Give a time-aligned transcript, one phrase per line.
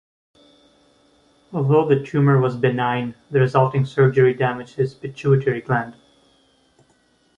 [1.53, 5.93] Although the tumor was benign, the resulting surgery damaged his pituitary gland.